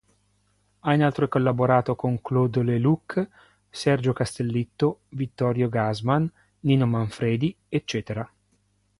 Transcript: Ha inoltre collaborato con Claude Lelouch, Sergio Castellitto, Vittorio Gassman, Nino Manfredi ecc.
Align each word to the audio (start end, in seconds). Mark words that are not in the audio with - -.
Ha 0.79 0.93
inoltre 0.95 1.27
collaborato 1.27 1.95
con 1.95 2.23
Claude 2.23 2.63
Lelouch, 2.63 3.23
Sergio 3.69 4.13
Castellitto, 4.13 5.01
Vittorio 5.09 5.69
Gassman, 5.69 6.27
Nino 6.61 6.87
Manfredi 6.87 7.55
ecc. 7.69 8.27